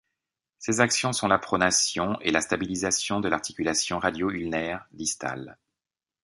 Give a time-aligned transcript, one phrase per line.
[0.57, 5.59] Ses actions sont la pronation et la stabilisation de l'articulation radio-ulnaire distale.